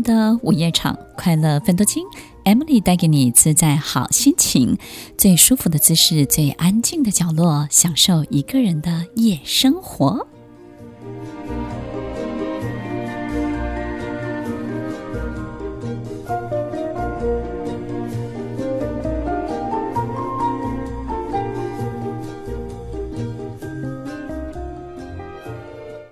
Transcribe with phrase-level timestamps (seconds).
[0.00, 2.04] 的午夜场，快乐芬多精
[2.44, 4.78] ，Emily 带给你自在好心情，
[5.18, 10.26] 最舒服的姿势，最安静的角落，享受一个人的夜生活。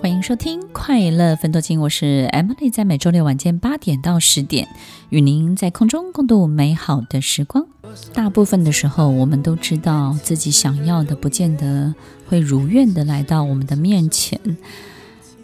[0.00, 4.66] 欢迎收听快乐芬多精，我是 Emily，在每周六晚间八点到十点，
[5.10, 7.66] 与您在空中共度美好的时光。
[8.14, 11.94] 大部分的时候，我们都知道自己想要的，不见得
[12.26, 14.40] 会如愿的来到我们的面前。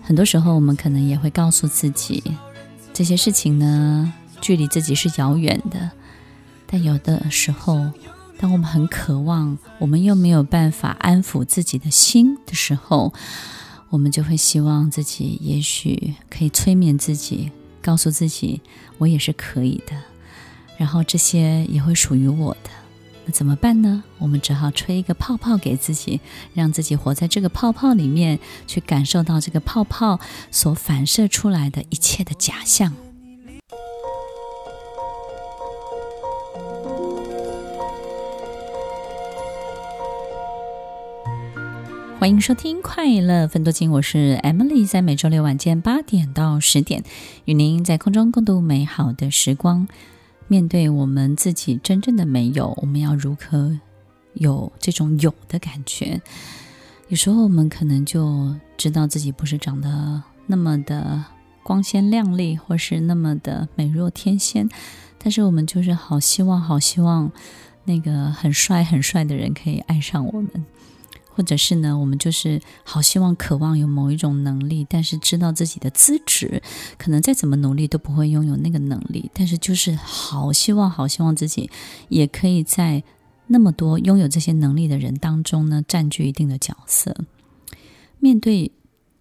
[0.01, 2.23] 很多时候，我们可能也会告诉自己，
[2.95, 5.91] 这些事情呢，距离自己是遥远的。
[6.65, 7.91] 但有的时候，
[8.39, 13.12] 当我们很渴望，我们又没有办法安抚自己的心的时候，
[13.95, 18.61] 我们就会希望自己，也许可以催眠自己，告诉自己
[18.98, 19.92] 我也是可以的，
[20.77, 22.70] 然后这些也会属于我的。
[23.25, 24.03] 那怎么办呢？
[24.19, 26.20] 我们只好吹一个泡泡给自己，
[26.55, 30.19] 让自己活在这个泡泡里面，去感受到这个泡泡
[30.50, 32.92] 所反射出来的一切的假象。
[42.25, 47.05] 欢迎收听快乐芬多精，我是 Emily，在每周六晚间八点到十点，
[47.44, 49.86] 与您在空中共度美好的时光。
[50.48, 53.78] 面对我们自己真正的没有，我们要如何
[54.33, 56.22] 有这种有的感觉？
[57.08, 61.22] 有时候我们可能就知道自己不是长得那么的
[61.62, 64.66] 光鲜亮丽，或是那么的美若天仙，
[65.19, 67.31] 但是我们就是好希望，好希望
[67.84, 70.64] 那个很帅很帅的人可以爱上我们。
[71.35, 76.63] 或者是呢，我们就是好希望、渴望有某一种能力，但是知道自己的资质，
[76.97, 79.28] 可能再怎么努力都不会拥有那个能力。
[79.34, 81.69] 但是就是好希望、好希望自己
[82.09, 83.03] 也可以在
[83.49, 87.17] 那么多拥有这些能力的人当中呢，占据一定的角色。
[88.21, 88.71] 面对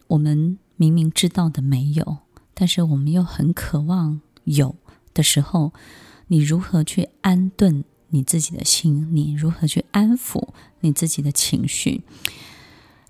[0.07, 2.19] 我们明明知道的没有，
[2.53, 4.75] 但是我们又很渴望有
[5.15, 5.73] 的时候，
[6.27, 7.83] 你如何去安顿？
[8.13, 10.49] 你自己的心，你如何去安抚
[10.81, 12.03] 你自己的情绪？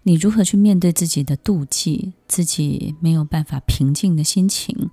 [0.03, 4.89] 你如何去面对自己的妒忌，自己没有办法平静的心情？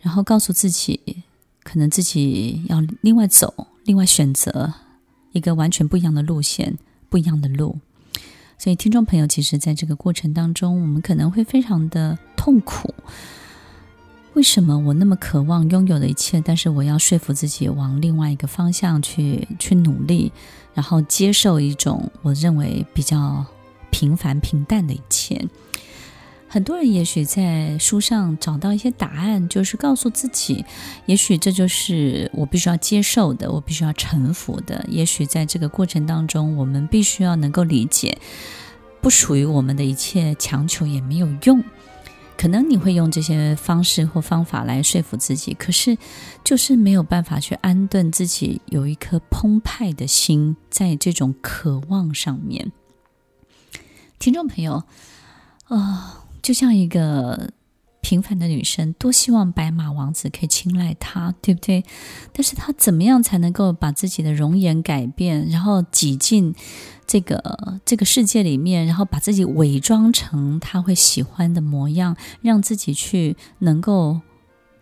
[0.00, 1.22] 然后告诉自己，
[1.62, 4.74] 可能自己要另外走，另外选择
[5.32, 6.76] 一个完全不一样的路线，
[7.08, 7.78] 不一样的路。
[8.58, 12.92] 所以，听众朋友，其实在这个过程当中，我们可能会非常的痛苦。
[14.38, 20.30] 为什么我那么渴望拥有的一切，但是我要说服自己往另外一个方向去去努力，
[20.74, 23.44] 然后接受一种我认为比较
[23.90, 25.44] 平凡平淡的一切？
[26.46, 30.64] 很多人也许在书上找到一些答案，就是告诉自己，
[31.06, 34.86] 也许这就是我必须要接受的，我必须要臣服的。
[34.88, 38.16] 也许在这个过程当中，我们必须要能够理解，
[39.00, 41.60] 不属于我们的一切，强求也没有用。
[42.38, 45.98] 可能你会用这些方式或方法来说服自己，可是
[46.44, 52.70] 就是没有办法去安顿自己，有一颗澎湃的心，在这种渴望上面。
[54.20, 54.84] 听众朋友，
[55.64, 57.50] 啊、呃，就像一个
[58.08, 61.84] 平凡的女生，多希望白马王子可以青睐她，对不对？
[62.32, 66.54] 但是她怎么样才能够把自己的容颜改变，然后挤进
[67.06, 74.22] 这个这个世界里面，然后把自己伪装成他会喜欢的模样，让自己去能够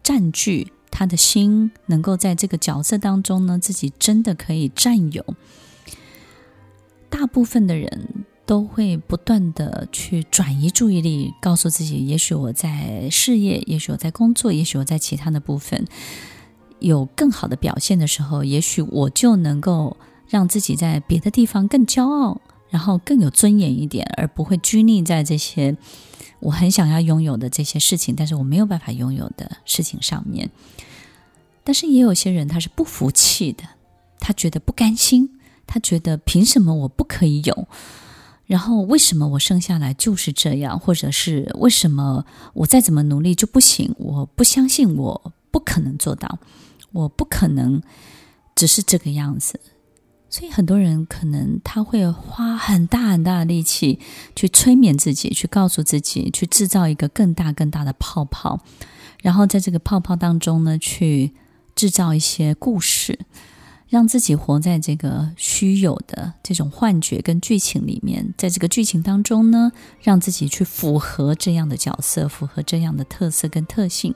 [0.04, 5.24] 占据他的心，能够在这个角色当中呢，自己真的可以占有。
[7.10, 15.84] 大部分的人都会不断的去转移注意力，告诉自己：也许我在事业，也许我在工作，也许我在其他的部分
[16.78, 19.96] 有更好的表现的时候，也许我就能够。
[20.28, 25.76] 让自己在别的地方更骄傲，然后更有尊严一点，而不会拘泥在这些
[26.40, 30.50] 我很想要拥有的这些事情，但是我没有办法拥有的事情上面。
[31.62, 33.62] 但是也有些人他是不服气的，
[34.18, 35.30] 他觉得不甘心，
[35.64, 37.68] 他觉得凭什么我不可以有？
[38.46, 40.78] 然后为什么我生下来就是这样？
[40.78, 43.94] 或者是为什么我再怎么努力就不行？
[43.98, 46.38] 我不相信，我不可能做到，
[46.92, 47.82] 我不可能
[48.54, 49.60] 只是这个样子。
[50.28, 53.98] 所以很多人可能他会花很大很大的力气
[54.34, 58.60] 去催眠自己，去告诉自己，去制造一个更大更大的泡泡，
[59.22, 61.32] 然后在这个泡泡当中呢，去
[61.74, 63.18] 制造一些故事，
[63.88, 74.14] 让自己活在这个虚有的这种幻觉跟剧情里面，在这个剧情当中呢，让自己去符合这样的角色，符合这样的特色跟特性。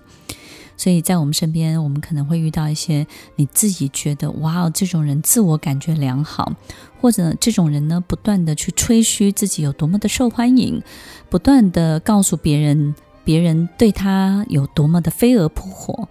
[0.76, 3.06] 所以在我们身边，我们可能会遇到一些
[3.36, 6.52] 你自己觉得哇哦，这种人自我感觉良好，
[7.00, 10.82] 或者这种人呢，不断的去吹嘘自己有多么的受欢迎，
[11.28, 12.94] 不断的告诉别人
[13.24, 16.08] 别人对他有多么的飞蛾扑火，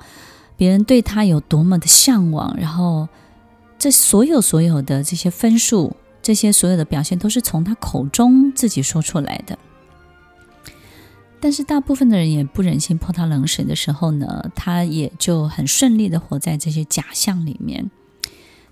[0.55, 3.09] 别人对他有多么的向往，然后
[3.79, 9.57] 这所有所有的这些分数，这些所有的表现，都是从他口中自己说出来的。
[11.39, 17.89] 但是大部分的人也不忍心泼他冷水的时候呢，他也就很顺利的活在这些假象里面。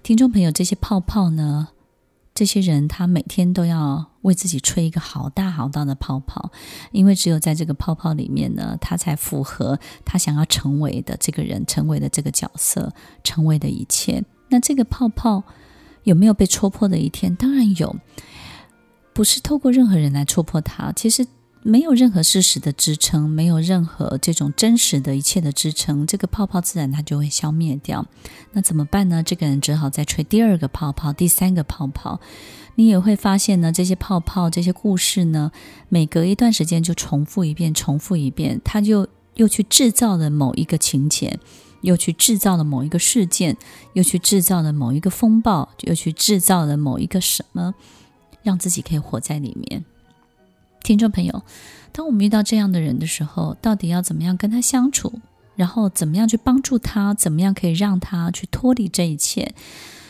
[0.04, 1.70] 听众朋友，这些泡泡呢，
[2.36, 6.52] 这些人他每天都要为自己吹一个好大好大的泡泡，
[6.92, 12.92] 因为只有在这个泡泡里面呢，他才符合他想要成为的这个人，成为的这个角色，
[13.24, 14.22] 成为的一切。
[14.50, 15.44] 那这个泡泡
[16.04, 17.36] 有没有被戳破的一天？
[17.36, 17.96] 当然有，
[19.14, 21.26] 不是透过任何人来戳破它，其实。
[21.64, 28.06] 没有任何事实的支撑，没有任何这种真实的一切的支撑，这个泡泡自然它就会消灭掉。
[28.54, 29.22] 那怎么办呢？
[29.22, 32.22] 这个人只好再吹第二个泡泡，第三个泡泡。
[32.76, 35.52] 你也会发现呢，这些泡泡、这些故事呢，
[35.90, 39.06] 每隔一段时间就重复一遍，重复一遍，他就
[39.36, 41.38] 又去制造了某一个情节，
[41.82, 43.58] 又去制造了某一个事件，
[43.94, 47.74] 又去制造了某一个风暴，又去制造了某一个什么，
[48.44, 49.86] 让自己可以活在里面。
[50.84, 51.44] 听众朋友，
[51.92, 55.20] 当我们遇到这样的人的时候，到底要怎么样跟他相处？
[55.56, 57.14] 然后怎么样去帮助他？
[57.14, 59.54] 怎么样可以让他去脱离这一切？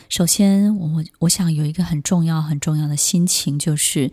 [0.08, 4.12] 首先，我我我想有一个很重要、很重要的心情，就是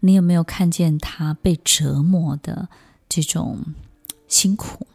[0.00, 2.68] 你有没有看见他被折磨的
[3.08, 3.58] 这种
[4.26, 4.86] 辛苦？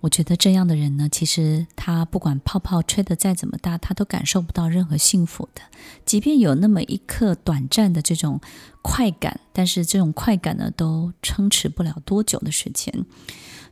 [0.00, 5.62] 我觉得这样的人呢，其实他不管泡泡吹得再怎么大，他都感受不到任何幸福的。
[6.04, 8.40] 即便有那么一刻短暂的这种
[8.82, 13.04] 快感，但是这种快感呢，都撑持不了多久的时间。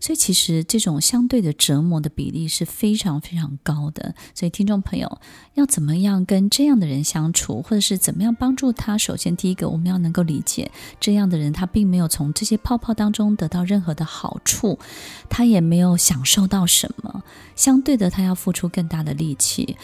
[0.05, 4.15] 所以，其实这种相对的折磨的比例是非常非常高的。
[4.35, 5.19] 所以，听众朋友
[5.55, 8.99] 要怎么样跟这样的人相处，或者是怎么样帮助他？
[8.99, 10.71] 首先，第一个，我们要能够理解
[11.01, 14.79] 这样的人，他并没有从这些泡泡当中得到任何的好处，
[15.31, 17.25] 他也没有享受到什么。
[17.57, 19.79] 相对的，他要付出更大的力气，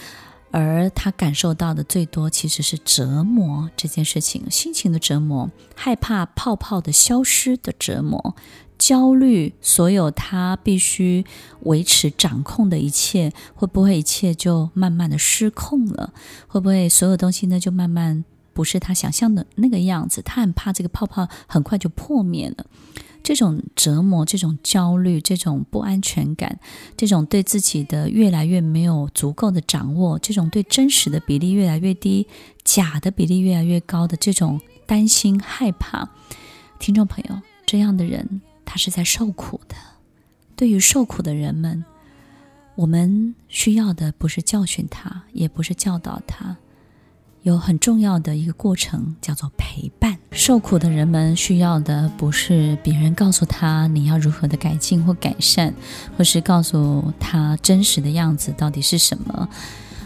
[0.51, 8.37] 而他感受到的最多其实是折磨这件事情，心情的折磨，害怕泡泡的消失的折磨。
[8.81, 11.23] 焦虑，所有他必须
[11.65, 16.15] 维持掌控的一切，会不会一切就慢慢的失控了？
[16.49, 18.25] 会不会所有东西呢就慢慢
[18.55, 20.23] 不是他想象的那个样子？
[20.23, 22.65] 他很怕这个泡泡很快就破灭了。
[23.23, 26.59] 这种折磨，这种焦虑，这种不安全感，
[26.97, 32.27] 这种对自己的越来越没有足够的掌握，这种对真实的比例越来越低，
[32.65, 36.09] 假的比例越来越高的这种担心害怕，
[36.79, 38.41] 听众朋友，这样的人。
[38.73, 39.75] 他是在受苦的。
[40.55, 41.85] 对于受苦的人们，
[42.77, 46.57] 我们需要的不是教训他，也不是教导他，
[47.43, 50.17] 有很重要的一个过程叫做陪伴。
[50.31, 55.75] 受苦的人们需要的不是别人告诉他你要如何的改进或改善，
[56.17, 59.49] 或是告诉他真实的样子到底是什么。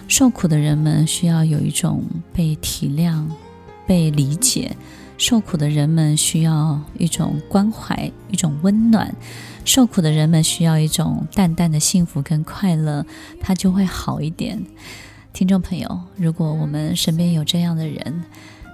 [0.09, 2.03] 受苦的人们需要有一种
[2.33, 3.27] 被体谅、
[3.87, 4.75] 被理解。
[5.17, 9.09] 受苦的人们需要一种关怀，一种温暖；
[9.65, 13.06] 受苦的人们需要一种淡淡的幸福跟快乐，
[13.41, 14.63] 他就会好一点。
[15.33, 18.25] 听众朋友，如果我们身边有这样的人，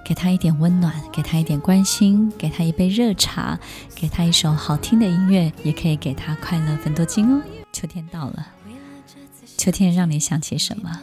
[0.04, 3.58] 给他一点温暖，给他一点关心，给他一杯热茶，
[3.94, 7.42] 给他一首好听的音乐，也可以给他快乐粉多精哦。
[7.72, 8.46] 秋天到了，
[9.56, 11.00] 秋天让你想起什么？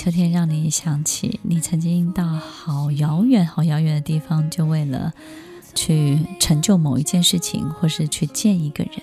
[0.00, 5.12] 秋天让你想起你曾经到好遥远、好遥远的地方，就为了
[5.74, 8.94] 去成就某一件事情，或是去见一个人。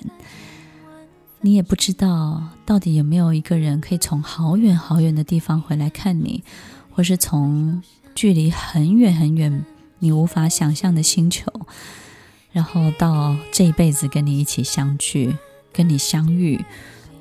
[1.42, 6.44] 你也不知道到底有没有一个人可以从好远好远的地方回来看你，
[6.89, 7.84] 或是从
[8.16, 9.63] 距离很远很远、
[10.00, 11.46] 你无法想象的星球，
[12.51, 15.38] 然后到这一辈子跟你一起相聚、
[15.72, 16.60] 跟你相遇，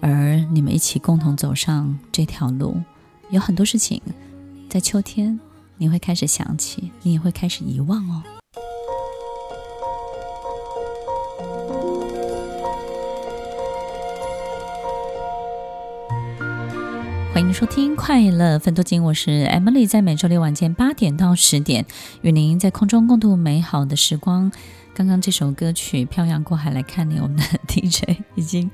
[0.00, 2.80] 而你们一起共同走上这条路。
[3.30, 4.00] 有很多事情，
[4.68, 5.38] 在秋天
[5.78, 8.22] 你会开始想起，你也会开始遗忘哦。
[17.34, 21.84] 欢迎收听《快乐分多金》，我是 Emily，在每周六晚间八点到十点，
[22.22, 24.52] 与您在空中共度美好的时光。
[24.94, 28.70] 刚刚这首歌曲《漂洋过海来看你》，我们的 DJ 已经。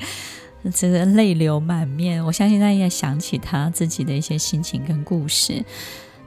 [0.70, 5.64] 真的泪流满面，我相信他也想起他自己的一些心情跟故事。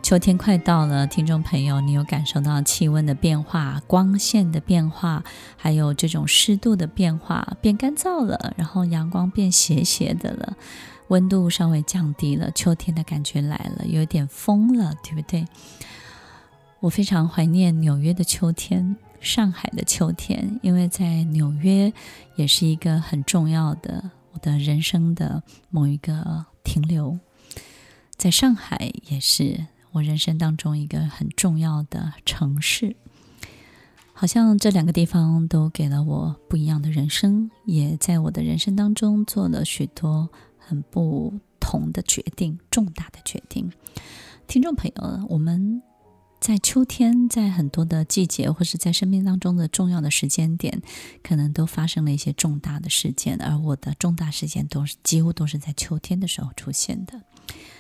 [0.03, 5.23] 秋天快到了，听众朋友，你有感受到气温的变化、光线的变化，
[5.57, 10.55] 还有这种湿度的变化，变干燥了，然后阳光变斜斜的了，
[11.07, 15.45] 温度稍微降低了，秋天的感觉来了，有点风了，对不对？
[16.81, 21.91] 我非常怀念纽约的秋天，上海的秋天，因为在纽约
[22.35, 27.17] 也是一个很重要的我的人生的某一个停留。
[28.17, 32.97] 在上海也是我人生当中一个很重要的城市，
[34.13, 43.71] 好像这两个地方都给了我不一样的人生，也在我的人生当中做了许多很不同的决定，重大的决定。
[44.47, 45.81] 听众朋友，我们
[46.45, 50.79] 在秋天，在很多的季节，或是在生命当中的重要的时间点，
[51.23, 57.19] 可能都发生了一些重大的事件，而我的重大事件都是几乎都是在秋天的时候出现的。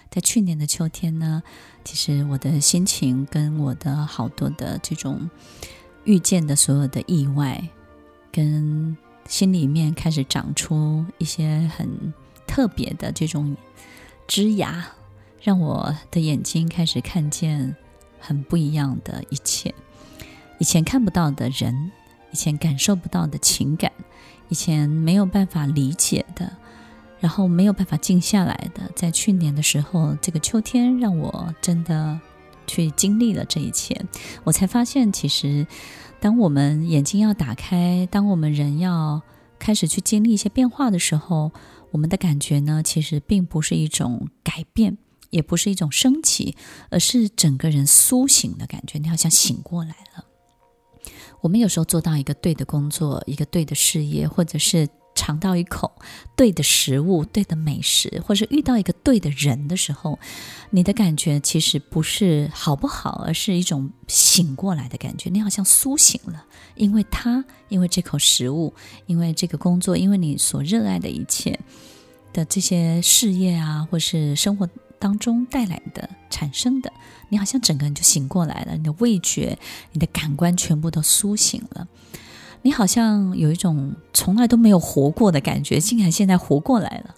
[0.09, 1.43] 在去年的秋天呢，
[1.83, 5.29] 其实我的心情跟我的好多的这种
[6.03, 7.69] 遇见的所有的意外，
[8.31, 12.11] 跟心里面开始长出一些很
[12.47, 13.55] 特别的这种
[14.27, 14.87] 枝芽，
[15.39, 17.75] 让我的眼睛开始看见
[18.25, 19.73] 很不一样的一切，
[20.57, 21.91] 以前看不到的人，
[22.31, 23.91] 以前感受不到的情感，
[24.49, 26.51] 以前没有办法理解的。
[27.21, 32.19] 然后没有办法静下来的，在去年的时候，这个秋天让我真的
[32.67, 33.99] 去经历了这一切，
[34.43, 35.65] 我才发现，其实
[36.19, 39.23] 当我们眼睛要打开，当我们人要
[39.57, 41.51] 开始去经历一些变化的时候，
[41.91, 44.97] 我们的感觉呢，其实并不是一种改变，
[45.35, 46.55] 也不是一种升起，
[46.89, 50.25] 而是整个人苏醒的感觉，你好像醒过来了。
[51.41, 54.87] 我们有时候做到一个对的工作，一个对的事业，或者是。
[55.17, 55.93] 尝到一口
[56.35, 60.19] 对的食物、对的美食，或是遇到一个对的人的时候，
[60.71, 65.29] 你的感觉其实不是好不好，而是一种醒过来的感觉。
[65.29, 68.73] 你好像苏醒了，因为他，因为这口食物，
[69.05, 71.57] 因为这个工作，因为你所热爱的一切
[72.33, 74.69] 的这些事业啊，或是生活
[75.05, 76.91] 当中带来的、产生的，
[77.29, 79.55] 你好像整个人就醒过来了，你的味觉、
[79.91, 81.87] 你的感官全部都苏醒了。
[82.63, 87.13] 你好像有一种从来都没有活过的感觉，竟然现在活过来了。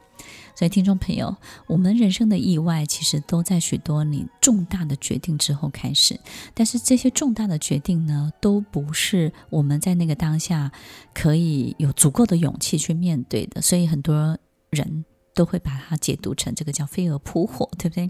[0.54, 6.20] 所以，听众朋友，我们人生的意外其实都在许多你重大的决定之后开始。
[6.54, 10.70] 但是，这些重大的决定呢，都不是我们在那个当下
[11.14, 13.62] 可以有足够的勇气去面对的。
[13.62, 14.38] 所以，很多
[14.72, 15.06] 人。
[15.38, 18.10] 都会把它解读成这个叫飞蛾扑火，对不对？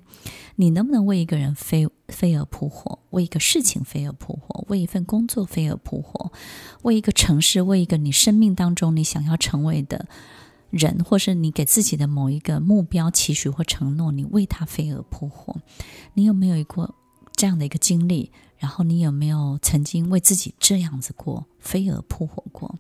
[0.56, 3.00] 你能不能为一个人飞飞蛾扑火？
[3.10, 4.64] 为一个事情飞蛾扑火？
[4.70, 6.32] 为一份工作飞蛾扑火？
[6.84, 7.62] 为一个城市？
[7.62, 10.08] 为一个你生命当中你想要成为的
[10.70, 15.58] 人，或是你给自己的某一个目标、期许或承诺，你为他飞蛾扑火？
[16.14, 16.96] 你有没有过
[17.36, 18.32] 这样的一个经历？
[18.58, 22.74] 然后你有没有曾经为自己这样子过飞蛾扑火过？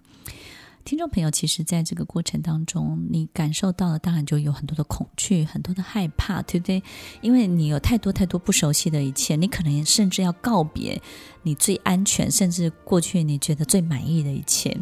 [0.87, 6.81] 听众朋友，其实在这个过程当中，你感受到的当然就有很多的恐惧，很多的害怕，对不对？
[7.19, 11.01] 因为你有太多太多不熟悉的一切，你可能甚至要告别
[11.43, 14.77] 你最安全，甚至过去你觉得最满意的一切，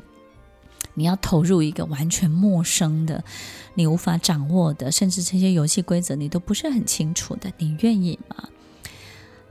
[0.93, 3.23] 你要投入一个完全陌生的、
[3.73, 8.47] 你无法掌握的，甚至这些游戏规则你都不是很清楚的，你愿意吗？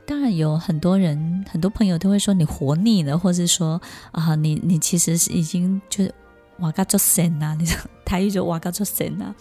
[0.05, 3.81] 当然有很多人、很多朋友都会说你活腻了，或是说
[4.13, 6.15] 啊，你你其实是已经就是。
[6.59, 7.55] 哇嘎做神呐！
[7.59, 9.35] 你说台语就哇嘎做神呐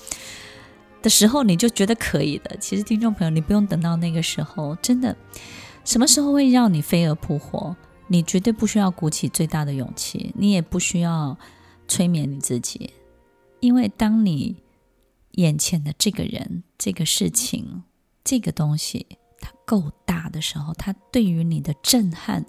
[1.00, 2.56] 的时候，你就觉得可以了。
[2.59, 5.16] 其实听众朋友，你不用等到那个时候，真的，
[5.85, 7.76] 什么时候会让你飞蛾扑火？
[8.09, 11.38] 你绝对不需要鼓起最大的勇气，你也不需要
[11.87, 12.92] 催眠你自己，
[13.61, 14.56] 因为当你
[15.33, 17.85] 眼前的这个人、这个事情、
[18.25, 19.06] 这个东西
[19.40, 22.44] 它够大的时候，它对于你的震撼，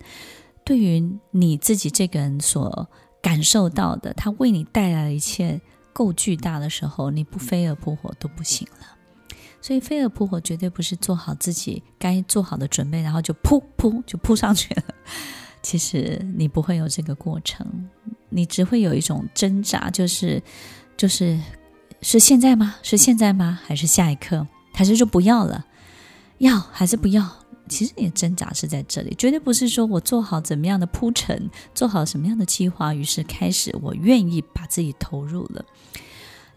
[0.64, 2.90] 对于你自己这个人所。
[3.26, 5.60] 感受到的，他为你带来的一切
[5.92, 8.86] 够巨大的时候，你不飞蛾扑火都不行了。
[9.60, 14.84] 所以飞蛾扑火绝对不是做好自己该做好的准备，然后就扑扑就扑上去了。
[15.64, 17.66] 其实你不会有这个过程，
[18.30, 20.40] 你只会有一种挣扎，就是
[20.96, 21.40] 就是
[22.04, 22.76] 是现在吗？
[22.84, 23.60] 是现在吗？
[23.66, 24.48] 还是下一刻？
[24.72, 25.66] 还是就不要了？
[26.38, 27.28] 要还是不要？
[27.68, 35.66] 其实你的挣扎是在这里，绝对不是说我做好怎么样的铺陈，做好什么样的计划，于是开始我愿意把自己投入了。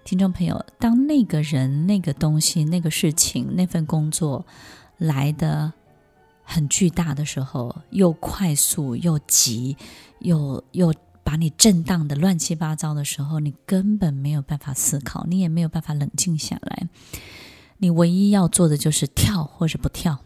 [0.05, 4.47] 听众朋友，当那个人、那个东西、那个事情、那份工作
[4.97, 5.73] 来的
[6.43, 9.77] 很巨大的时候，又快速又急，
[10.21, 16.89] 又又把你震荡的乱七八糟的时候，你根本没有办法思考，你也没有办法冷静下来。
[17.77, 20.19] 你唯一要做的就是跳或者不跳。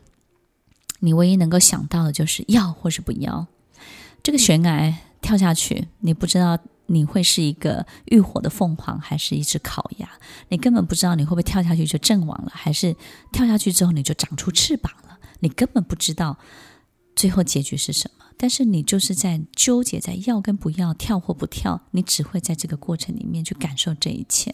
[1.04, 3.44] 你唯一能够想到的就是要或是不要。
[4.22, 6.56] 这个悬崖跳下去，你不知道
[6.86, 10.08] 你会是一个浴火的凤凰，还是一只烤鸭。
[10.48, 12.94] 你根本不知道你会不会跳下去就阵亡了，还是
[13.32, 15.18] 跳下去之后你就长出翅膀了。
[15.40, 16.38] 你根本不知道
[17.16, 18.24] 最后结局是什么。
[18.42, 24.52] 但是你就是在纠结在要跟不要，跳或不跳，你只会在这个过程里面去感受这一切。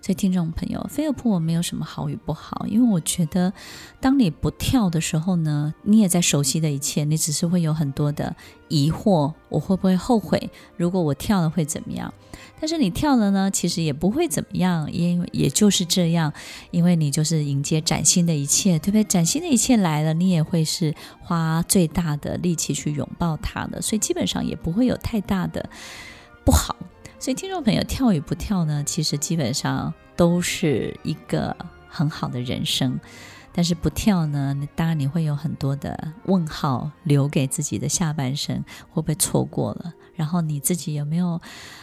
[0.00, 3.52] 所以，听众朋友，飞蛾扑火没有什么好与不好，因为我觉得，
[4.00, 8.34] 当你不跳的时候呢，你也在熟悉的一切，你只是会有很多的
[8.68, 10.50] 疑惑：我会不会后悔？
[10.76, 12.12] 如果我跳了会怎么样？
[12.58, 16.32] 但是你跳了呢，其实也不会怎么样，因为也就是这样，
[16.72, 19.04] 因为你就是迎接崭新的一切，对不对？
[19.04, 25.68] 崭新的一切来了，你也会是花最大的力气去拥拥抱它的，所以基本上也不会有太大的
[26.44, 26.76] 不好。
[27.18, 31.56] 所以，听众朋友，跳与不跳呢，其实基本上都是一个
[31.88, 32.98] 很好的人生。
[33.54, 39.92] 但是不跳呢，当然你会有很多的问号留给自己的下半生，会不会错过了？
[40.14, 41.40] 然后你自己有没有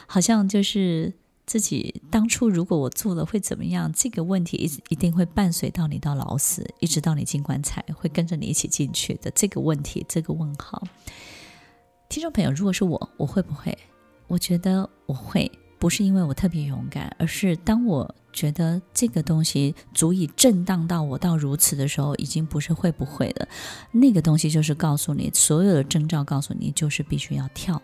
[0.08, 1.14] 好像就是
[1.50, 3.92] 自己当初如果我做了会怎么样？
[3.92, 10.80] 这个问题一一定会伴随到你到老死，一直到你进棺材，会跟着你一起进去的这个问题，这个问号。
[12.08, 13.76] 听众朋友，如果是我，我会不会？
[14.28, 23.48] 我觉得我会，不是因为我特别勇敢，而是当我觉得这个东西足以震荡到我到如此的时候，已经不是会不会了。
[23.92, 27.82] 那个东西就是告诉你，所有的征兆告诉你，就是必须要跳。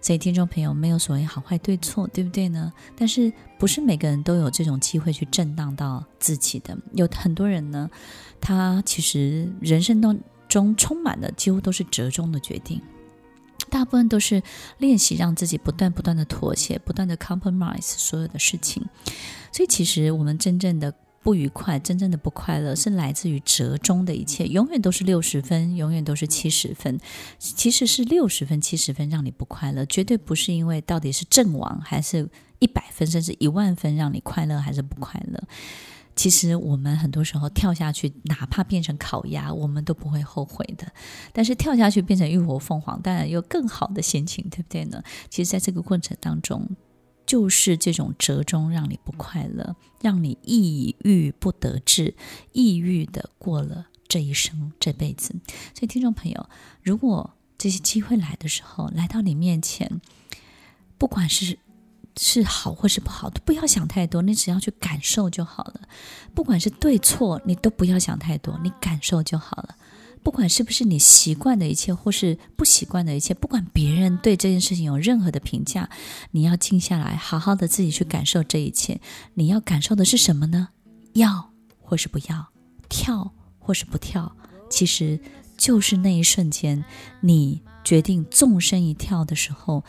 [0.00, 2.72] 所以，听众朋友，没有所谓好坏对错，对不对呢？
[2.96, 6.76] 但是，不是每个人都有这种机会去震荡到自己的。
[6.94, 7.90] 有很多人呢，
[8.40, 12.80] 他其实人生当中充满了几乎都是折中的决定。
[13.68, 14.42] 大部分都是
[14.78, 18.84] 练习让自己不断不断的妥协，不断的 compromise 所有的事情。
[19.52, 20.92] 所以其实我们真正的
[21.22, 26.98] 不愉快，真正的不快乐，是来自于折中的一切，永远都是六十分，永远都是七十分。
[27.38, 35.42] 其实是六十分、七十分让你不快乐，绝对不是因为到底是阵亡还是一百分，甚至一万分让你快乐还是不快乐。
[36.16, 40.86] 其实我们很多时候跳下去，哪怕变成烤鸭，我们都不会后悔的。
[41.32, 45.02] 但是跳下去变成浴火凤凰，当然有更好的心情，对不对呢？
[45.30, 46.68] 其实，在这个过程当中，
[47.30, 52.16] 就是这种折中让你不快乐，让你抑郁不得志，
[52.50, 55.32] 抑郁的过了这一生这辈子。
[55.72, 56.48] 所以，听众朋友，
[56.82, 60.00] 如果这些机会来的时候，来到你面前，
[60.98, 61.56] 不管是
[62.16, 65.82] 是好或是不好，都不要想太多，你只要去感受就好了。
[66.34, 69.76] 不管是对错，你都不要想太多，你感受就好了。
[70.22, 75.88] 不管是不是你习惯的一切，或是不习惯的一切，不管别人对这件事情有任何的评价，
[76.30, 79.00] 你要静下来，好好的自己去感受这一切。
[79.34, 80.68] 你要感受的是什么呢？
[81.14, 82.48] 要或是不要，
[82.88, 84.34] 跳或是不跳，
[84.70, 85.18] 其实
[85.56, 86.84] 就是那一瞬间，
[87.20, 89.84] 你决定纵身一跳的时候，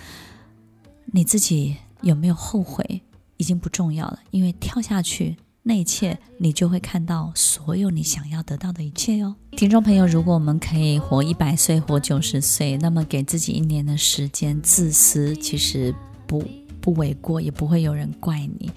[1.07, 1.77] 你自己。
[2.03, 3.03] 有没有后悔
[3.37, 9.35] 已经不重要了，因为跳下去那一切，你就会看到所有你想要得到的一切哟。
[9.51, 15.93] 听众朋友，如果我们可以活一百岁、活九十岁，那么给自己一年的时间自私，其实
[16.25, 16.43] 不
[16.81, 18.71] 不为过，也不会有人怪你。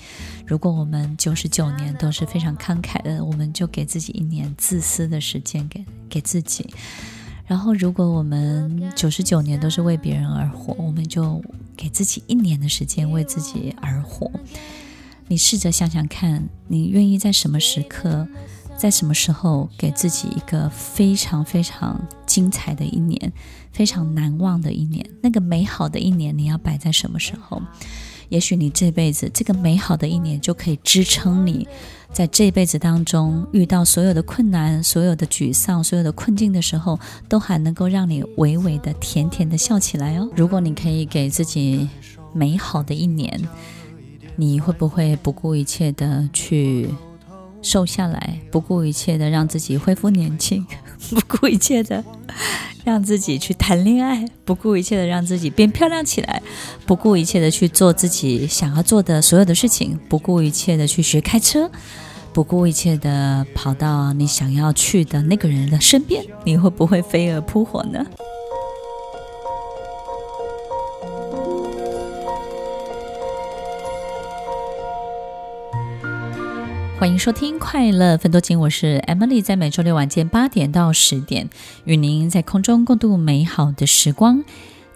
[0.44, 6.68] 如果我们九十九年都是非常慷慨的，我们就给自己一年自私的时间，给给自己。
[7.46, 11.42] 然后，如果我们九十九年都是为别人而活，我们就
[11.74, 14.30] 给自己一年的时间为自己而活。
[15.28, 18.26] 你试着想想看，你愿意在什么时刻，
[18.76, 23.32] 在什么时候给自己一个非常非常精彩的一年，
[23.72, 25.04] 非常难忘的一年？
[25.22, 27.62] 那个美好的一年，你要摆在什么时候？
[28.30, 31.66] 也许你这辈子这个美好的一年就可以支撑你。
[32.10, 40.28] 在这辈子当中，遇到所有的困难、所有的沮丧、所有的困境的时候，都还能够让你微微的、甜甜的笑起来哦。
[40.36, 41.88] 如果你可以给自己
[42.32, 43.40] 美好的一年，
[44.36, 46.88] 你会不会不顾一切的去
[47.62, 48.40] 瘦下来？
[48.50, 50.66] 不顾一切的让自己恢复年轻？
[51.10, 52.02] 不顾一切的
[52.84, 54.24] 让自己去谈恋爱？
[54.44, 56.42] 不顾一切的让自己变漂亮起来？
[56.86, 59.98] 不顾一切的去做自己想要做的所有的事情？
[60.08, 61.70] 不顾一切的去学开车？
[62.32, 68.04] 不顾一切的跑到你想要去的那个人的身边，你会不会飞蛾扑火呢？
[77.04, 81.50] 欢迎收听《快乐分多金》，我是 Emily，在每周六晚间八点到十点，
[81.84, 84.42] 与您在空中共度美好的时光。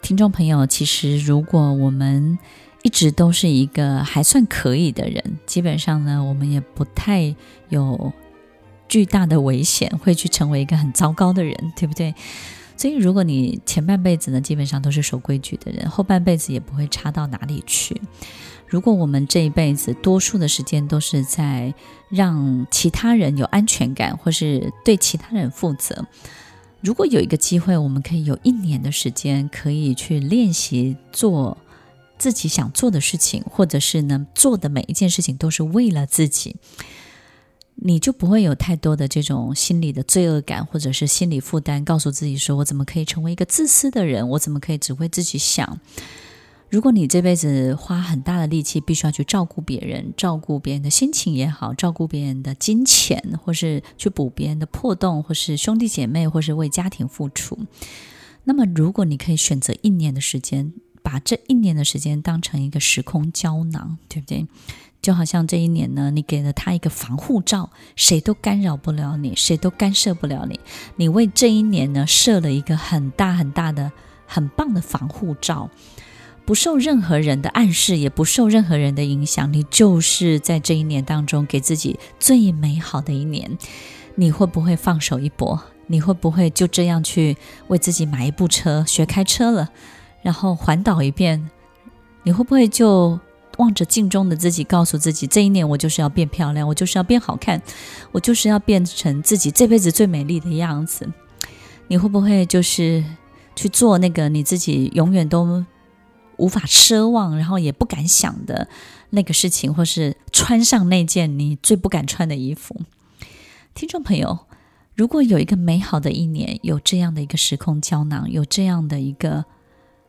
[0.00, 2.38] 听众朋友，其实如果我们
[2.82, 7.36] 一直都是一个还算可以的人，基本上呢，我们也不太
[7.68, 8.10] 有
[8.88, 12.14] 巨大的危险，会去成为一个很糟糕的人，对不对？
[12.74, 18.00] 所以，如果你前半辈子呢，基本上都是守规矩的人，后半辈子也不会差到哪里去。
[18.68, 21.72] 如果我们这一辈子多数的时间都是在
[22.10, 26.06] 让其他人有安全感，或是对其他人负责，
[26.80, 31.56] 如果有一个机会，我们可以有一年的时间，可以去练习做
[32.18, 36.56] 自己想做的事情，或者是呢，做的每一件事情都是为了自己。
[37.80, 44.28] 你就不会有太多的这种心理的罪恶感，或者是心理负担，告诉自己说：“我怎么可以成为一个自私的人？
[44.30, 45.78] 我怎么可以只为自己想？”
[46.70, 57.58] 如果你这辈子花很大的力气，必须要去照顾别人，照顾别人的心情也好，照顾别人的金钱，或是去补别人的破洞，或是兄弟姐妹，或是为家庭付出，
[58.44, 64.46] 那么如果你可以选择一年的时间，把这一年的时间当成一个时空胶囊，对不对？
[65.00, 70.60] 就好像这一年呢，你给了他一个防护罩，谁都干扰不了你，谁都干涉不了你。
[70.96, 73.90] 你为这一年呢设了一个很大很大的、
[74.26, 75.70] 很棒的防护罩，
[76.48, 79.52] 不受任何人的暗示，也不受任何人的影响。
[79.52, 83.58] 你就是在这一年当中给自己最美好的一年。
[84.14, 85.62] 你会不会放手一搏？
[85.88, 89.68] 你会不会就这样去为自己买一部车，学开车了，
[90.22, 91.50] 然后环岛一遍？
[92.22, 93.20] 你会不会就？
[93.58, 97.60] 望着镜中的自己，告诉自己：这一年我就是要变漂亮，我就是要变好看，
[98.12, 101.06] 我就是要变成自己这辈子最美丽的样子。
[101.88, 103.04] 你会不会就是
[103.54, 105.62] 去做那个你自己永远都
[106.38, 108.68] 无法奢望，然后也不敢想的
[109.10, 112.80] 那个事情，或是穿上那件你最不敢穿的衣服？
[113.74, 114.46] 听众朋友，
[114.94, 119.44] 如果有一个美好的一年，有这样的一个时空胶囊，有这样的一个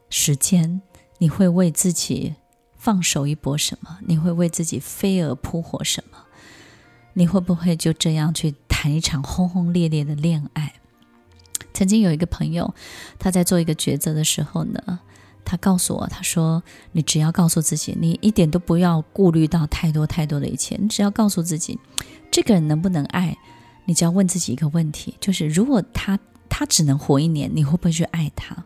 [0.09, 0.81] 时间，
[1.17, 2.35] 你会为自己
[2.77, 3.99] 放手一搏什么？
[4.07, 6.17] 你会为自己飞蛾扑火什么？
[7.13, 10.73] 你会不会就这样去谈一场轰轰烈烈的恋爱？
[11.73, 12.73] 曾经有一个朋友，
[13.17, 14.99] 他在做一个抉择的时候呢，
[15.49, 16.61] 他告诉我，他说
[16.93, 21.79] ：“你只要告诉自己，你一点都不要顾虑到太多太多的一切，你只要告诉自己，
[22.29, 23.35] 这个人能不能爱？
[23.85, 28.63] 你只要问自己一个问题，就是如果他他只能活一年，你会不会去爱他？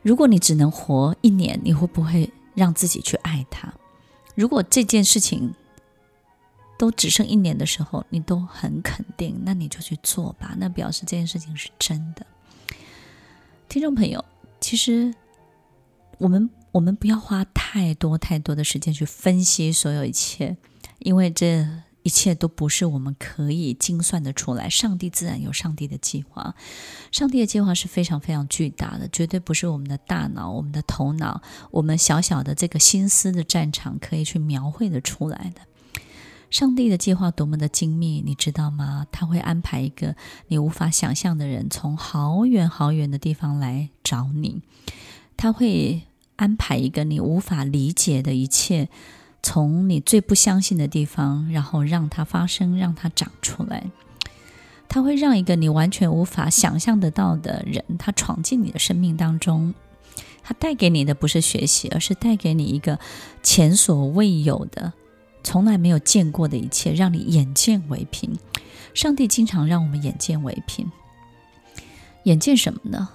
[0.00, 3.74] 如果你只能活一年，你会不会？”让自己去爱他。
[4.36, 5.52] 如果这件事情
[6.78, 10.54] 都只剩一年的时候，你都很肯定，那你就去做吧。
[10.56, 12.24] 那表示这件事情是真的。
[13.68, 14.24] 听众朋友，
[14.60, 15.12] 其实
[16.18, 20.56] 我们我们不要花太多太多的时间去分析所有一切，
[20.98, 21.66] 因为这。
[22.06, 26.54] 一切都不是我们可以精算得出来，上帝自然有上帝的计划，
[27.10, 35.62] 上帝的计划是非常非常巨大的，绝对不是我们的大脑、我们的头脑、我们小小的这个心思的战场可以去描绘得出来的。
[36.50, 39.06] 上帝的计划多么的精密，你知道吗？
[39.10, 40.14] 他会安排一个
[40.48, 44.60] 你无法想象的人从好远好远的地方来找你，
[45.36, 46.02] 他会
[46.36, 48.88] 安排一个你无法理解的一切。
[49.42, 53.84] 从你最不相信的地方，然后让它发生，让它长出来。
[54.88, 59.74] 他会让一个你完全无法想象得到的人，他闯进你的生命当中。
[60.42, 62.98] 他带给你的不是学习，而是带给你一个
[63.42, 64.94] 前所未有的、
[65.42, 68.38] 从来没有见过的一切，让你眼见为凭。
[68.94, 70.90] 上帝经常让我们眼见为凭。
[72.22, 73.10] 眼见什么呢？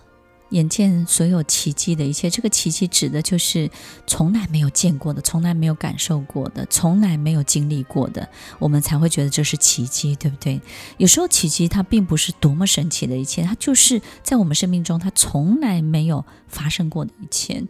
[0.49, 3.69] 眼见所有奇迹的一切，这个奇迹指的就是
[4.07, 10.59] 从来没有见过的、从来没有感受过的、从来没有经历过的，我们才会觉得这是奇迹，对不对？
[10.97, 17.63] 有时候奇迹它并不是多么神奇的一切，它就是在我们生命中它从来没有发生过的一切。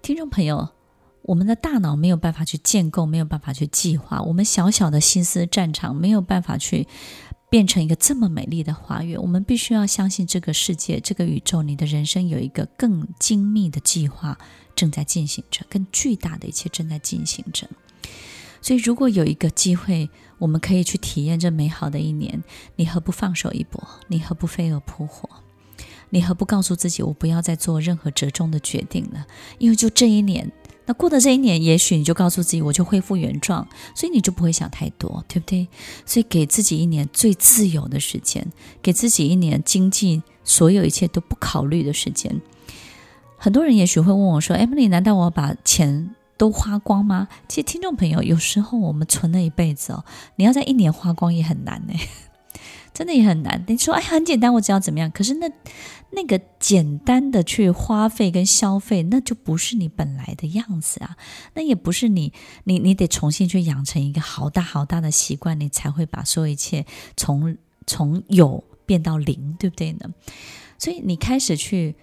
[0.00, 0.70] 听众朋友，
[1.22, 6.88] 我们的大脑没有办法去建构，没有办法去计划，我们小小的心思战场没有办法去。
[7.52, 14.38] 变成一个这么美丽的花园，我们必须要相信这个世界、这个宇宙，你的人生有一个更精密的计划
[14.74, 17.68] 正在进行着，更巨大的一切正在进行着。
[18.62, 22.42] 所以，如果有一个机会，我们可以去体验这美好的一年，
[22.76, 23.86] 你何不放手一搏？
[24.08, 25.28] 你何不飞蛾扑火？
[26.08, 29.26] 你何不告诉自己，我不要再做任何折中的决定了？
[29.58, 30.50] 因为就这一年。
[30.86, 35.68] 那过的这一年，也许你就告诉自己，我就恢复原状，所以你就不会想太多，对不对？
[36.04, 38.46] 所以给自己一年最自由的时间，
[38.82, 42.40] 给自己一年经济所有一切都不考虑的时间。
[43.36, 50.04] 很多人也许会问我说：“Emily，难道我把钱都花光吗？”其实，听众朋友，有时候我们存了一辈子哦，
[50.36, 51.94] 你要在一年花光也很难呢。
[52.94, 53.64] 真的也很难。
[53.66, 55.10] 你说，哎，很简单，我只要怎么样？
[55.10, 55.50] 可是那
[56.12, 61.16] 那个简单的去花费跟消费，那就不是你本来的样子啊。
[61.54, 62.32] 那也不是你，
[62.64, 70.14] 你你得重新去养成一个好大好大的习惯，你才会把所有一切从从有变到零，对不对呢？
[70.78, 71.96] 所以你开始去。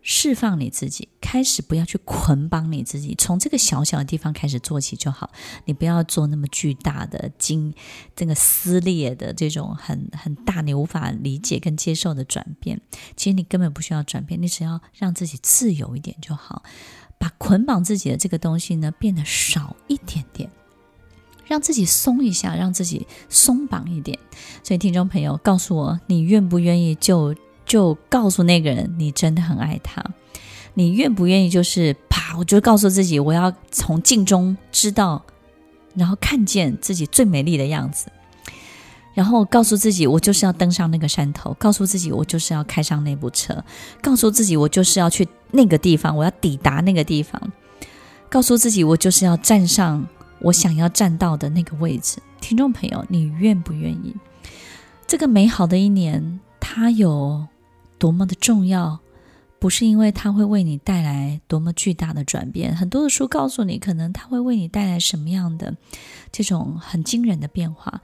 [0.00, 5.30] 释放你自己，开始不要去捆绑你自己，从这个小小的地方开始做起就好。
[5.66, 7.74] 你不要做那么巨大的、经
[8.16, 12.80] 这个撕裂的这种很很大你无法理解跟接受的转变。
[13.16, 16.62] 其实你根本不需要转变，你只要让自己自由一点就好，
[17.18, 20.48] 把捆绑自己的这个东西呢变得少一点点，
[21.44, 24.18] 让自己松一下，让自己松绑一点。
[24.62, 27.34] 所以听众朋友，告诉我，你愿不愿意就？
[27.68, 30.04] 就告诉那个人，你真的很爱他。
[30.74, 31.50] 你愿不愿意？
[31.50, 35.22] 就是啪，我就告诉自己，我要从镜中知道，
[35.94, 38.06] 然后看见自己最美丽的样子。
[39.14, 41.52] 然后告诉自己，我就是要登上那个山头。
[41.58, 43.64] 告诉自己，我就是要开上那部车。
[44.00, 47.52] 告诉自己，我就是要去那个地方，我要抵达那个地方。
[48.28, 50.06] 告诉自己，我就是要站上
[50.38, 52.18] 我想要站到的那个位置。
[52.40, 54.14] 听众朋友，你愿不愿意？
[55.08, 57.48] 这个美好的一年，它有。
[57.98, 59.00] 多么的重要，
[59.58, 62.74] 不是因为它会为你带来多么巨大的转变。
[62.74, 65.76] 很多的书告诉你，可能它会为你带来什么样的
[66.30, 68.00] 这种很惊人的变化。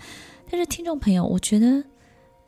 [0.51, 1.85] 但是，听众朋友，我觉得，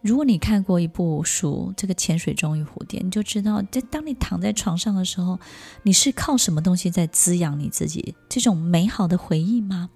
[0.03, 5.39] 如果你看过一部书《这个潜水钟与蝴蝶》，你就知道，在当你躺在床上的时候，
[5.83, 8.15] 你是靠什么东西在滋养你自己？
[8.29, 9.91] 这种美好的回忆吗？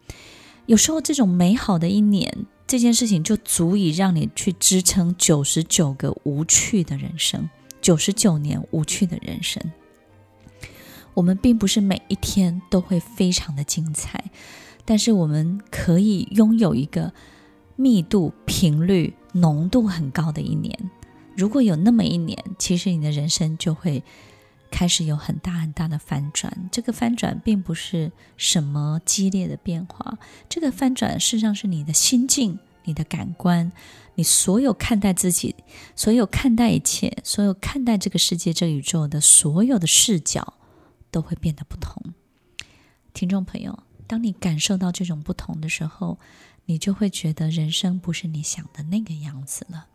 [0.67, 2.47] 有时候，这种美好的一年。
[2.71, 9.61] 这件事情就足以让你去支撑九十九个无趣的人生，九十九年无趣的人生。
[11.15, 14.31] 我们并不是每一天都会非常的精彩，
[14.85, 17.13] 但是我们可以拥有一个
[17.75, 20.79] 密度、频率、浓度很高的一年。
[21.37, 24.05] 如果有那么一年，其实你的人生就会
[24.71, 26.69] 开始有很大很大的翻转。
[26.71, 33.71] 这个翻转并不是什么激烈的变化，这个翻转事实上是你的心境、你的感官、
[34.15, 35.55] 你所有看待自己、
[35.95, 40.55] 所有看待一切、所有看待这个世界、这个宇宙的所有的视角
[41.11, 42.15] 都会变得不同。
[43.13, 46.19] 听众朋友，当你感受到这种不同的时候，
[46.67, 49.89] 你就会觉得人生不是你想的那个样子了。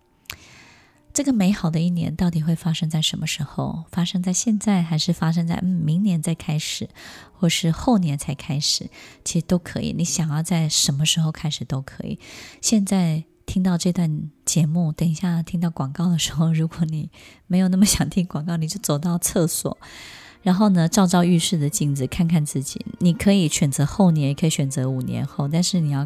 [1.15, 3.85] 这个美好的一年到底会发生在什么时候？
[3.89, 6.89] 发生在现在，还是发生在嗯明年再开始，
[7.31, 8.89] 或是后年才开始？
[9.23, 9.93] 其实都可以。
[9.93, 12.19] 你想要在什么时候开始都可以。
[12.59, 17.09] 现在听到这段节目，等一下听到广告的时候，如果你
[17.47, 19.77] 没有那么想听广告，你就走到厕所，
[20.43, 22.85] 然后呢，照照浴室的镜子，看看自己。
[22.99, 26.05] 你可以选择后年，也可以选择五年后，但是你要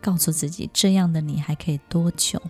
[0.00, 2.40] 告诉自己，这样的你还可以多久？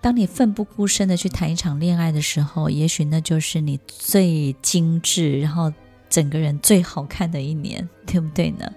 [0.00, 5.72] 当你奋不顾身的去谈一场恋爱的时候，也许那就是你最精致，然后
[6.08, 8.72] 整个人最好看的一年， 对不对呢？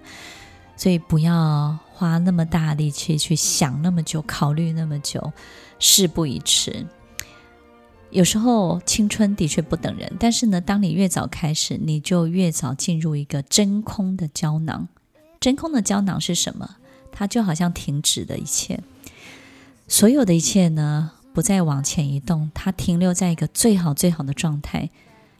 [0.76, 5.32] 所以不要花那么大力气去想那么久，考虑那么久，
[5.78, 6.84] 事不宜迟。
[8.10, 14.88] 有时候青春的确不等人，但是呢，当你越早开始，你就越早进入一个真空的胶囊。
[15.40, 16.76] 真空的胶囊是什么？
[17.12, 18.80] 它就好像停止的一切。
[19.88, 24.90] 所有的一切呢，不再往前移动，它停留在一个最好最好的状态。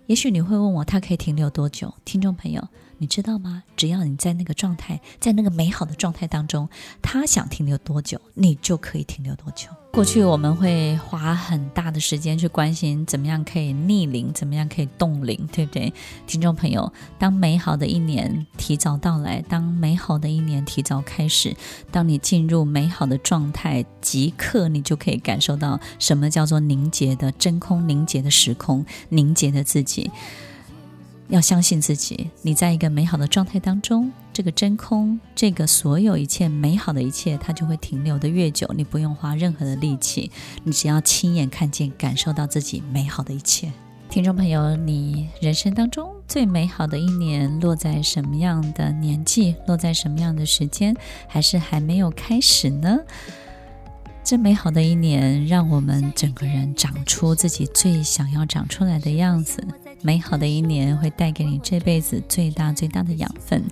[0.07, 1.95] 也许你会问我，它可以停留多久？
[2.05, 2.69] 听众朋友，
[3.03, 3.65] 你知道吗？
[3.77, 6.69] 只要你在那个状态，在那个美好的状态当中，
[7.03, 9.67] 他想停留多久，你就可以停留多久。
[9.93, 15.93] 过去我们会花很大的时间去关心怎么样可以逆龄，怎么样可以冻龄，对不对？
[16.29, 21.57] 听众朋友，当美好的一年提早到来，当美好的一年提早开始，
[21.91, 30.09] 当你进入美好的状态，即刻你就可以感受到什么叫做凝结的真空、凝结的时空、凝结的自己。
[31.29, 38.71] 要相信自己，你在一个美好的状态当中，这个真空，这个所有一切美好的一切，它就会停留得越久。
[38.77, 40.31] 你不用花任何的力气，
[40.65, 43.73] 你只要亲眼看见、感受到自己美好的一切。
[44.11, 49.55] 听众朋友，你人生当中最美好的一年落在什么样的年纪？
[49.67, 50.95] 落在什么样的时间？
[51.27, 52.99] 还是还没有开始呢？
[54.23, 59.67] 这美好的一年，让我们整个人长出自己最想要长出来的样子。
[60.05, 63.63] 美好的一年会带给你这辈子最大最大的养分，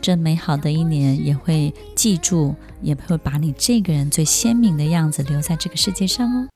[0.00, 6.48] 这美好的一年也会记住，也会把你这个人最鲜明的样子留在这个世界上哦。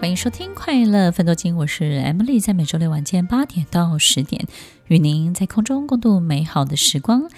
[0.00, 4.46] 欢迎收听《快乐芬多精》，我是 Emily，在每周六晚间八点到十点，
[4.86, 7.28] 与您在空中共度美好的时光。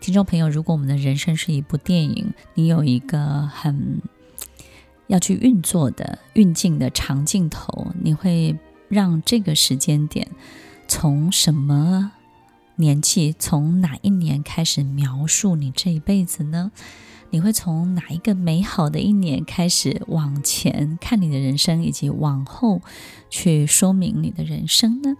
[0.00, 4.00] 听众朋友，如果我们的人生是一部电影，你有一个很
[5.08, 8.56] 要去运作的运镜的长镜头，你会
[8.88, 10.26] 让这个时间点
[10.88, 12.12] 从什么
[12.76, 16.72] 年纪，从哪一年开始描述你这一辈子呢？
[17.28, 22.80] 你会从哪一个美好的一年开始往前看你的人生，以及往后
[23.28, 25.14] 去说明你的人生呢？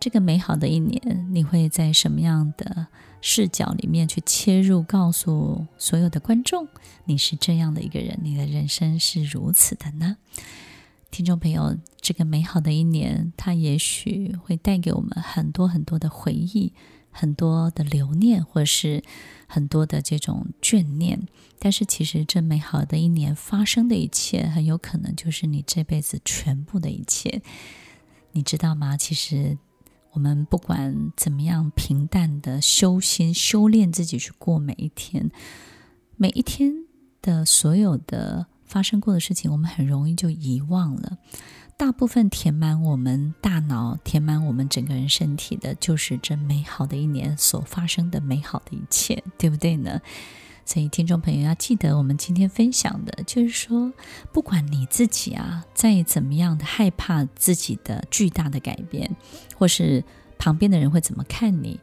[0.00, 2.86] 这个美好的一年，你会在什么样的
[3.26, 6.68] 视角里面去切入，告诉所有的观众，
[7.06, 10.18] 你是这样的一个人，你的人生是如此的呢？
[11.10, 16.74] 听众朋友，这个美好的一年，它也许会带给我们很多很多的回忆。
[17.16, 19.04] 很多的留念，或是
[19.46, 21.28] 很多的这种眷念，
[21.60, 27.40] 但是其实这美好的一年发生的一切，很有可能就是你这辈子全部的一切，
[28.32, 28.96] 你知道吗？
[28.96, 29.56] 其实
[30.14, 35.30] 我们不管怎么样平淡的修心、修炼自己去过每一天，
[36.16, 36.72] 每一天
[37.20, 41.18] 的所有的发生过的事情，我们很容易就遗忘了。
[41.76, 50.00] 大部分填满我们大脑、填满我们整个人身体的，就是这美好的一年所发生的美好的一切，对不对呢？
[50.64, 53.92] 所以，听众朋友要记得，我们今天分享的就是说，
[54.32, 59.14] 不管你自己啊，再怎么样的害怕自己的巨大的改变，
[59.56, 60.02] 或是
[60.38, 61.78] 旁边的人会怎么看你，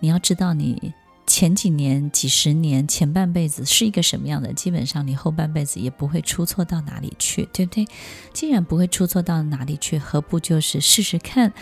[0.00, 0.92] 你要知道你。
[1.26, 4.52] 前几年、几十年、前半辈子是一个什么样的？
[4.52, 7.86] 基本上你后半辈子也不会出错到哪里去，对不对？
[8.34, 11.52] 既然不会出错到哪里去，何不就是试试看，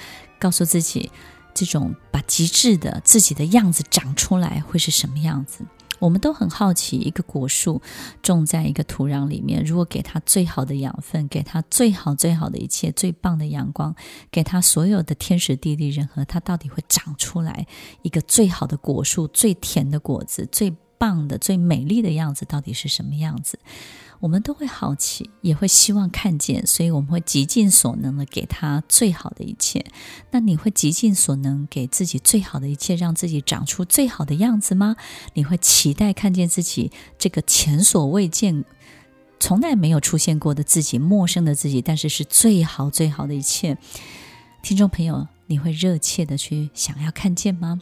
[0.41, 1.13] 告诉自己，
[1.55, 5.65] 这种把极致的自己的样子长出来会是什么样子？
[6.03, 7.81] 我们都很好奇，一个果树
[8.23, 13.95] 种在一个土壤里面，如果给它最好的养分，给它最好最好的一切，最棒的阳光，
[14.29, 17.69] 给它所有的天时地利人和，它到底会长出来
[18.03, 23.61] 一个最好的果树，最甜的果子，最棒的、最美丽的样子，到底是什么样子？
[24.23, 29.85] 我们都会好奇，也会希望看见，所以我们会极尽所能的给他最好的一切。
[30.31, 34.95] 那你会极尽所能给自己最好的一切，让自己长出最好的样子吗？
[35.35, 38.65] 你会期待看见自己这个前所未见、
[39.41, 43.77] 从来没有出现过的自己，陌生的自己，但是是最好最好的一切。
[44.63, 47.81] 听众朋友，你会热切的去想要看见吗？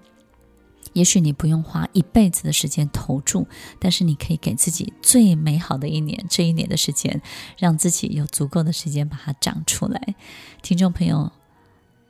[0.92, 3.46] 也许你不用花一辈子的时间投注，
[3.78, 7.22] 但是你可以给自己最美好的一年，这一年的时间，
[7.56, 10.14] 让自己有足够的时间把它长出来。
[10.62, 11.32] 听众朋友，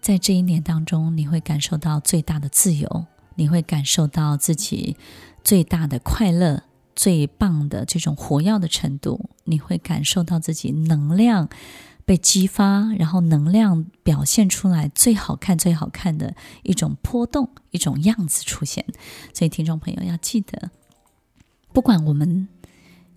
[0.01, 4.97] 在这一年当中，你会感受到最大的自由，你会感受到自己
[5.45, 6.63] 最大的快乐，
[6.97, 11.49] 最棒的这种活跃的程度，你会感受到自己能量。
[12.11, 18.85] 被激发，然后能量表现出来最好看、最好看的一种波动、一种样子出现。
[19.33, 20.73] 所以，听众朋友要记得，
[21.73, 22.49] 不管我们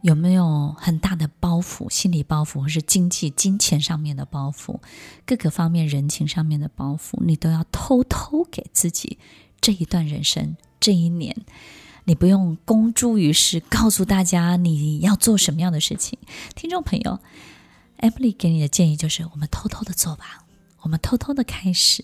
[0.03, 4.79] 有没有很大的包袱、心理包袱，或是经济、金钱上面的包袱，
[5.25, 9.17] 各个方面人情上面的包袱，你都要偷偷给自己
[9.59, 11.35] 这一段人生、这一年，
[12.03, 16.19] 你不用公诸于世，告诉大家你要做什么样的事情。
[16.53, 17.19] 听众朋友。
[18.03, 20.43] Emily 给你的建议就是：我们偷偷的做吧，
[20.81, 22.03] 我们偷偷的开始，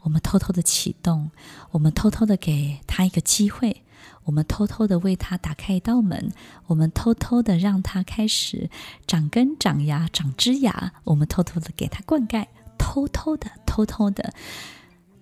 [0.00, 1.30] 我们偷偷的启动，
[1.70, 3.82] 我们偷偷的给他一个机会，
[4.24, 6.32] 我们偷偷的为他打开一道门，
[6.68, 8.70] 我们偷偷的让他开始
[9.06, 12.46] 长根、长芽、长枝芽，我们偷偷的给他灌溉，
[12.78, 14.32] 偷偷的、偷偷的，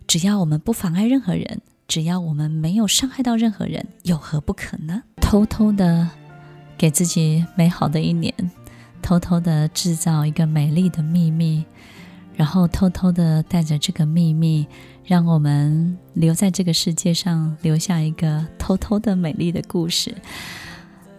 [0.06, 5.02] 只要我们不妨碍任何人，只要我们没有伤害到任何人，有何不可呢？
[5.20, 6.08] 偷偷的
[6.78, 8.32] 给自己美好的一年。
[9.02, 11.64] 偷偷的制造一个美丽的秘密，
[12.36, 14.66] 然后偷偷的带着这个秘密，
[15.04, 20.14] 让我们留在这个世界上，留下一个偷偷的美丽的故事。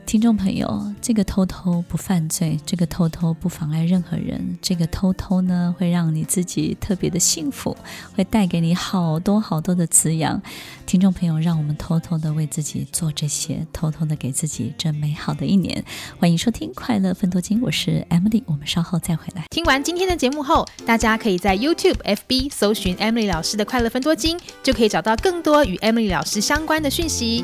[0.05, 7.75] 听众朋友，这个偷偷不犯罪，这个偷偷不妨碍任何人，这个偷偷呢，会让你自己特别的幸福，
[8.15, 10.39] 会带给你好多好多的滋养。
[10.85, 15.83] 听众朋友，让我们偷偷的为自己做这些，偷偷的给自己这美好的一年。
[16.19, 19.45] 欢迎收听《快乐分多金》，我是 Emily，我们稍后再回来。
[19.49, 27.43] 听完今天的节目后，大家可以在 YouTube、FB 搜寻 Emily 老师的《快乐分多金》，就可以找到更多与 Emily 老师相关的讯息。